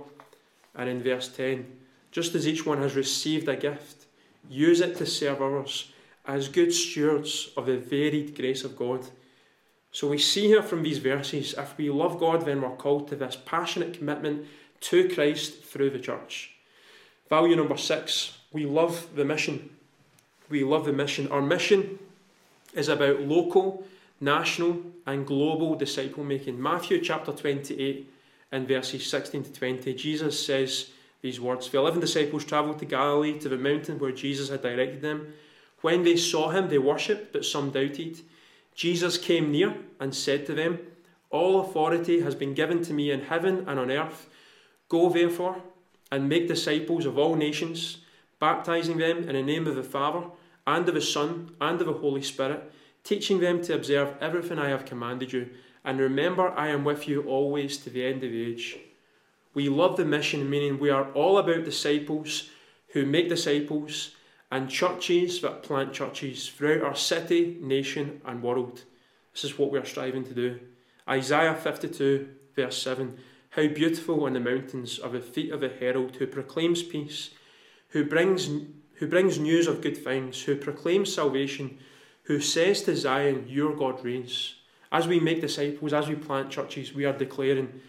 [0.75, 1.79] and in verse 10
[2.11, 4.05] just as each one has received a gift,
[4.49, 5.91] use it to serve others
[6.25, 9.07] as good stewards of the varied grace of God.
[9.91, 13.15] So we see here from these verses if we love God, then we're called to
[13.15, 14.45] this passionate commitment
[14.81, 16.51] to Christ through the church.
[17.29, 19.69] Value number six we love the mission.
[20.49, 21.27] We love the mission.
[21.29, 21.99] Our mission
[22.73, 23.85] is about local,
[24.19, 26.61] national, and global disciple making.
[26.61, 28.11] Matthew chapter 28
[28.51, 30.89] and verses 16 to 20, Jesus says
[31.21, 35.01] these words The eleven disciples travelled to Galilee to the mountain where Jesus had directed
[35.01, 35.33] them.
[35.81, 38.19] When they saw him, they worshipped, but some doubted.
[38.75, 40.79] Jesus came near and said to them,
[41.29, 44.29] All authority has been given to me in heaven and on earth.
[44.89, 45.61] Go therefore
[46.11, 48.00] and make disciples of all nations
[48.41, 50.25] baptizing them in the name of the Father,
[50.65, 52.71] and of the Son, and of the Holy Spirit,
[53.03, 55.51] teaching them to observe everything I have commanded you.
[55.85, 58.77] And remember, I am with you always to the end of the age.
[59.53, 62.49] We love the mission, meaning we are all about disciples
[62.89, 64.15] who make disciples
[64.51, 68.83] and churches that plant churches throughout our city, nation, and world.
[69.33, 70.59] This is what we are striving to do.
[71.07, 73.17] Isaiah 52, verse 7
[73.51, 77.29] How beautiful on the mountains are the feet of the herald who proclaims peace
[77.91, 78.49] who brings,
[78.95, 81.77] who brings news of good things, who proclaims salvation,
[82.23, 84.55] who says to Zion, Your God reigns.
[84.91, 87.81] As we make disciples, as we plant churches, we are declaring,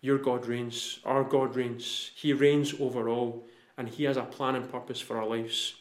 [0.00, 2.10] Your God reigns, our God reigns.
[2.14, 3.46] He reigns over all,
[3.78, 5.74] and He has a plan and purpose for our lives.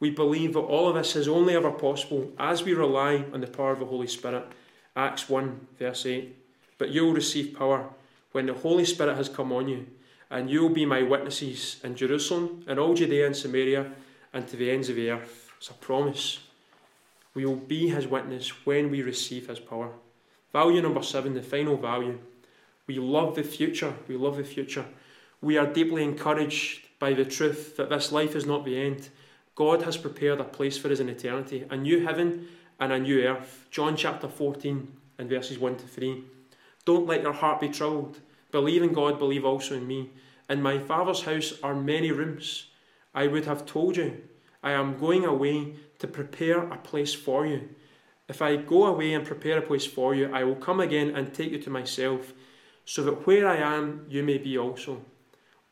[0.00, 3.48] We believe that all of this is only ever possible as we rely on the
[3.48, 4.46] power of the Holy Spirit.
[4.94, 6.36] Acts 1, verse 8.
[6.78, 7.90] But you will receive power
[8.30, 9.86] when the Holy Spirit has come on you
[10.30, 13.90] and you will be my witnesses in Jerusalem and all Judea and Samaria
[14.32, 15.50] and to the ends of the earth.
[15.56, 16.40] It's a promise.
[17.34, 19.90] We will be his witness when we receive his power.
[20.52, 22.18] Value number seven, the final value.
[22.86, 23.94] We love the future.
[24.06, 24.86] We love the future.
[25.40, 29.08] We are deeply encouraged by the truth that this life is not the end.
[29.54, 32.48] God has prepared a place for us in eternity, a new heaven
[32.80, 33.66] and a new earth.
[33.70, 34.88] John chapter 14
[35.18, 36.24] and verses 1 to 3.
[36.84, 38.20] Don't let your heart be troubled.
[38.50, 40.10] Believe in God, believe also in me.
[40.48, 42.66] In my Father's house are many rooms.
[43.14, 44.22] I would have told you,
[44.62, 47.68] I am going away to prepare a place for you.
[48.28, 51.32] If I go away and prepare a place for you, I will come again and
[51.32, 52.32] take you to myself,
[52.84, 55.02] so that where I am, you may be also.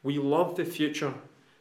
[0.02, 1.14] We love the future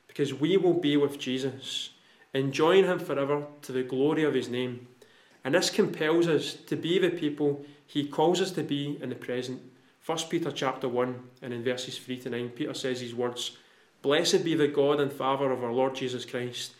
[0.07, 1.91] because we will be with Jesus,
[2.33, 4.87] enjoying Him forever to the glory of His name.
[5.43, 9.15] And this compels us to be the people He calls us to be in the
[9.15, 9.61] present.
[10.05, 13.57] 1 Peter chapter 1 and in verses 3 to 9, Peter says these words
[14.03, 16.75] Blessed be the God and Father of our Lord Jesus Christ.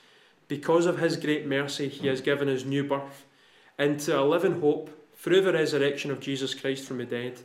[0.47, 3.26] Because of his great mercy, he has given us new birth
[3.80, 7.39] into a living hope through the resurrection of Jesus Christ from the dead,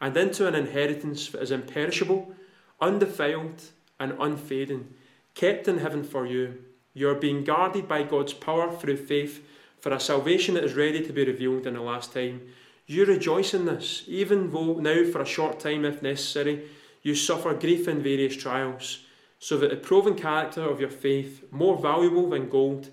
[0.00, 2.34] and into an inheritance that is imperishable,
[2.80, 3.62] undefiled,
[4.00, 4.88] and unfading,
[5.34, 6.64] kept in heaven for you.
[6.94, 9.46] You are being guarded by God's power through faith
[9.80, 12.40] for a salvation that is ready to be revealed in the last time.
[12.86, 16.68] You rejoice in this, even though now for a short time, if necessary,
[17.02, 19.04] you suffer grief in various trials,
[19.38, 22.90] so that the proven character of your faith, more valuable than gold,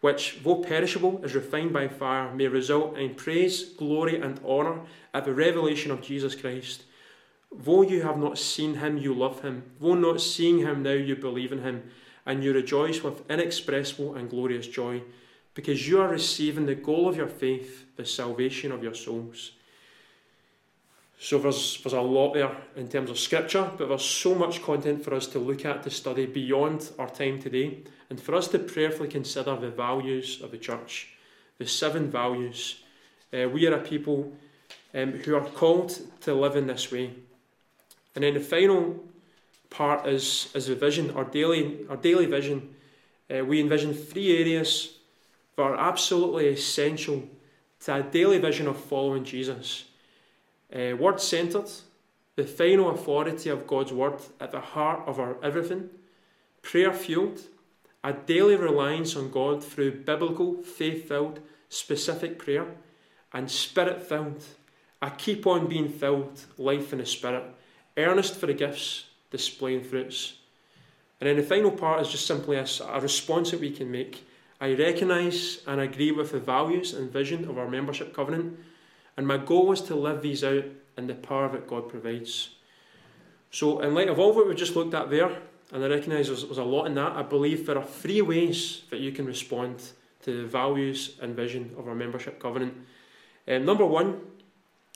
[0.00, 4.80] which, though perishable, is refined by fire, may result in praise, glory, and honour
[5.12, 6.84] at the revelation of Jesus Christ.
[7.50, 9.62] Though you have not seen him, you love him.
[9.80, 11.90] Though not seeing him now, you believe in him,
[12.26, 15.02] and you rejoice with inexpressible and glorious joy,
[15.54, 19.52] because you are receiving the goal of your faith, the salvation of your souls.
[21.18, 25.04] So there's, there's a lot there in terms of scripture, but there's so much content
[25.04, 27.78] for us to look at, to study beyond our time today,
[28.10, 31.14] and for us to prayerfully consider the values of the church,
[31.58, 32.82] the seven values.
[33.32, 34.32] Uh, we are a people
[34.94, 37.12] um, who are called to live in this way.
[38.14, 39.02] And then the final
[39.70, 42.74] part is, is the vision, our daily, our daily vision.
[43.30, 44.93] Uh, we envision three areas
[45.56, 47.24] that are absolutely essential
[47.80, 49.84] to a daily vision of following Jesus
[50.74, 51.70] uh, word centered,
[52.36, 55.88] the final authority of God's word at the heart of our everything,
[56.62, 57.40] prayer fueled,
[58.02, 62.66] a daily reliance on God through biblical, faith filled, specific prayer,
[63.32, 64.44] and spirit filled,
[65.00, 67.44] a keep on being filled life in the spirit,
[67.96, 70.34] earnest for the gifts, displaying fruits.
[71.20, 74.26] And then the final part is just simply a, a response that we can make.
[74.60, 78.58] I recognise and agree with the values and vision of our membership covenant
[79.16, 80.64] and my goal is to live these out
[80.96, 82.50] in the power that God provides.
[83.50, 85.30] So, in light of all that we've just looked at there,
[85.72, 88.82] and I recognise there's, there's a lot in that, I believe there are three ways
[88.90, 89.82] that you can respond
[90.22, 92.74] to the values and vision of our membership covenant.
[93.46, 94.20] Um, number one,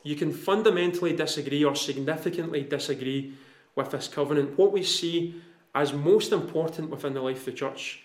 [0.02, 3.34] you can fundamentally disagree or significantly disagree
[3.74, 5.40] with this covenant, what we see
[5.74, 8.02] as most important within the life of the church.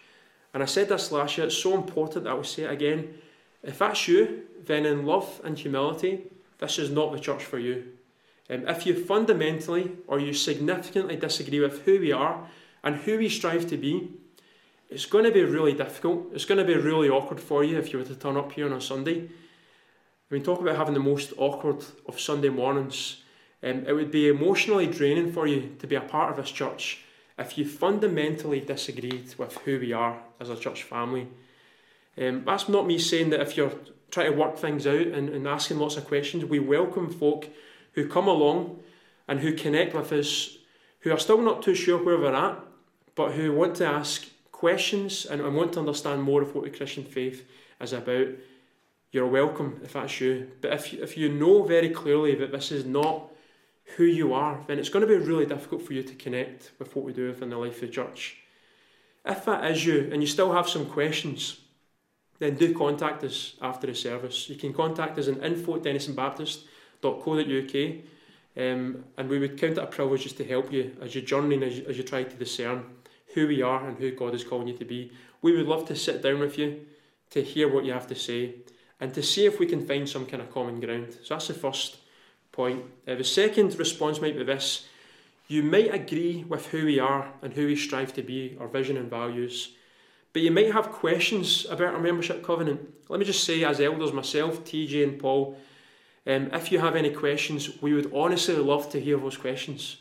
[0.54, 3.16] And I said this last year, it's so important that I will say it again.
[3.64, 6.24] If that's you, then in love and humility,
[6.60, 7.86] this is not the church for you.
[8.50, 12.48] Um, if you fundamentally or you significantly disagree with who we are
[12.84, 14.12] and who we strive to be,
[14.90, 16.28] it's going to be really difficult.
[16.34, 18.66] It's going to be really awkward for you if you were to turn up here
[18.66, 19.22] on a Sunday.
[19.22, 23.24] I mean, talk about having the most awkward of Sunday mornings.
[23.64, 27.04] Um, it would be emotionally draining for you to be a part of this church
[27.38, 31.28] if you fundamentally disagreed with who we are as a church family.
[32.18, 33.74] Um, that's not me saying that if you're
[34.12, 37.50] trying to work things out and, and asking lots of questions, we welcome folk
[37.94, 38.80] who come along
[39.28, 40.58] and who connect with us,
[41.00, 42.60] who are still not too sure where we're at,
[43.16, 46.70] but who want to ask questions and, and want to understand more of what the
[46.70, 47.48] Christian faith
[47.82, 48.28] is about.
[49.12, 50.52] You're welcome if that's you.
[50.62, 53.30] But if, if you know very clearly that this is not
[53.98, 56.96] who you are, then it's going to be really difficult for you to connect with
[56.96, 58.38] what we do within the life of the church.
[59.26, 61.60] If that is you and you still have some questions,
[62.40, 64.50] then do contact us after the service.
[64.50, 68.04] You can contact us info at denisonbaptist.co.uk
[68.56, 71.56] um, and we would count it a privilege just to help you as you journey
[71.56, 72.84] and as you, as you try to discern
[73.34, 75.12] who we are and who God is calling you to be.
[75.42, 76.86] We would love to sit down with you
[77.32, 78.56] to hear what you have to say
[79.00, 81.18] and to see if we can find some kind of common ground.
[81.24, 81.98] So that's the first
[82.54, 82.86] point.
[83.06, 84.88] Uh, the second response might be this
[85.48, 88.98] you might agree with who we are and who we strive to be, our vision
[88.98, 89.76] and values.
[90.32, 92.82] But you might have questions about our membership covenant.
[93.10, 95.58] Let me just say, as elders, myself, TJ, and Paul,
[96.26, 99.98] um, if you have any questions, we would honestly love to hear those questions.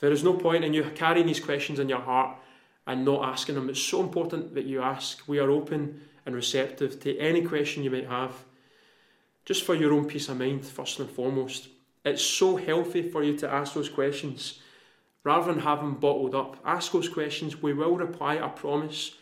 [0.00, 2.36] There is no point in you carrying these questions in your heart
[2.86, 3.68] and not asking them.
[3.68, 5.22] It's so important that you ask.
[5.28, 8.32] We are open and receptive to any question you might have,
[9.44, 11.68] just for your own peace of mind, first and foremost.
[12.04, 14.60] It's so healthy for you to ask those questions
[15.22, 16.56] rather than have them bottled up.
[16.64, 17.62] Ask those questions.
[17.62, 19.16] We will reply, I promise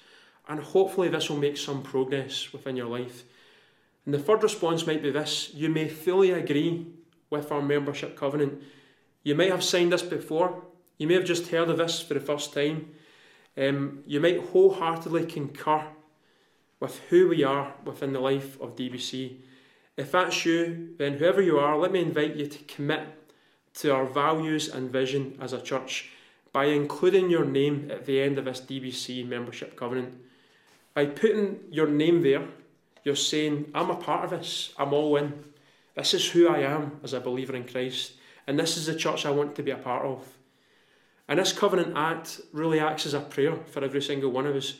[0.48, 3.24] and hopefully this will make some progress within your life.
[4.04, 6.86] And the third response might be this you may fully agree
[7.30, 8.62] with our membership covenant.
[9.22, 10.64] You may have signed this before,
[10.96, 12.90] you may have just heard of this for the first time.
[13.56, 15.84] Um, you might wholeheartedly concur
[16.80, 19.36] with who we are within the life of DBC.
[19.98, 23.00] If that's you, then whoever you are, let me invite you to commit
[23.74, 26.10] to our values and vision as a church
[26.52, 30.14] by including your name at the end of this DBC membership covenant.
[30.94, 32.44] By putting your name there,
[33.02, 35.44] you're saying, I'm a part of this, I'm all in.
[35.96, 38.12] This is who I am as a believer in Christ,
[38.46, 40.24] and this is the church I want to be a part of.
[41.26, 44.74] And this covenant act really acts as a prayer for every single one of us.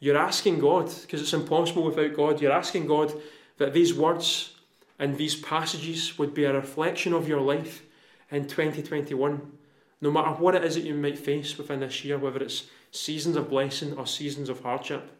[0.00, 3.12] You're asking God, because it's impossible without God, you're asking God
[3.58, 4.54] that these words
[4.98, 7.82] and these passages would be a reflection of your life
[8.30, 9.52] in 2021,
[10.00, 13.36] no matter what it is that you might face within this year, whether it's seasons
[13.36, 15.10] of blessing or seasons of hardship.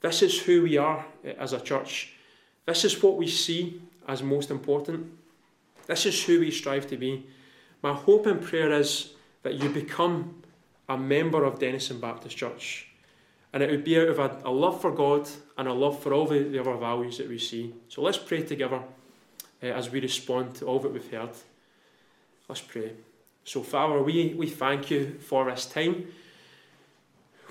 [0.00, 1.04] This is who we are
[1.38, 2.12] as a church.
[2.66, 5.12] This is what we see as most important.
[5.86, 7.26] This is who we strive to be.
[7.82, 10.42] My hope and prayer is that you become
[10.88, 12.87] a member of Denison Baptist Church.
[13.52, 16.12] And it would be out of a, a love for God and a love for
[16.12, 17.74] all the, the other values that we see.
[17.88, 18.82] So let's pray together
[19.62, 21.30] uh, as we respond to all that we've heard.
[22.48, 22.92] Let's pray.
[23.44, 26.08] So, Father, we, we thank you for this time.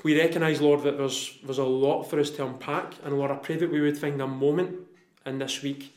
[0.03, 2.93] We recognise, Lord, that there's, there's a lot for us to unpack.
[3.03, 4.75] And Lord, I pray that we would find a moment
[5.25, 5.95] in this week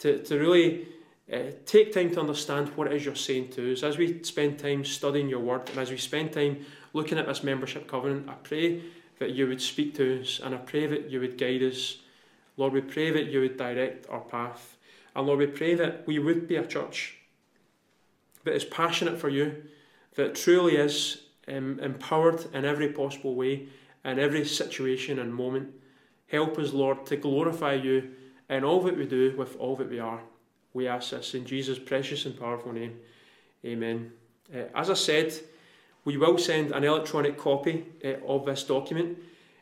[0.00, 0.86] to, to really
[1.32, 3.82] uh, take time to understand what it is you're saying to us.
[3.82, 7.42] As we spend time studying your word and as we spend time looking at this
[7.42, 8.82] membership covenant, I pray
[9.18, 11.98] that you would speak to us and I pray that you would guide us.
[12.56, 14.76] Lord, we pray that you would direct our path.
[15.14, 17.16] And Lord, we pray that we would be a church
[18.44, 19.64] that is passionate for you,
[20.14, 23.68] that truly is um, empowered in every possible way,
[24.04, 25.74] in every situation and moment.
[26.28, 28.10] Help us, Lord, to glorify you
[28.48, 30.20] in all that we do with all that we are.
[30.72, 32.98] We ask this in Jesus' precious and powerful name.
[33.64, 34.12] Amen.
[34.54, 35.34] Uh, as I said,
[36.08, 39.18] we will send an electronic copy uh, of this document.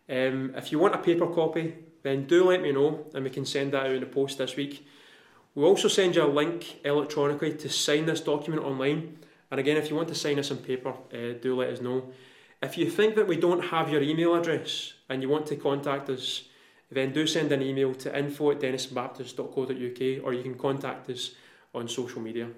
[0.08, 1.74] Um, if you want a paper copy,
[2.04, 4.54] then do let me know and we can send that out in the post this
[4.54, 4.86] week.
[5.56, 9.18] We'll also send you a link electronically to sign this document online.
[9.50, 12.12] And again, if you want to sign this on paper, uh, do let us know.
[12.62, 16.08] If you think that we don't have your email address and you want to contact
[16.10, 16.44] us,
[16.92, 21.32] then do send an email to info at denisonbaptist.co.uk or you can contact us
[21.74, 22.50] on social media.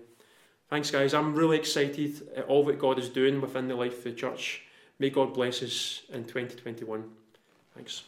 [0.70, 1.14] Thanks, guys.
[1.14, 4.62] I'm really excited at all that God is doing within the life of the church.
[4.98, 7.04] May God bless us in 2021.
[7.74, 8.02] Thanks.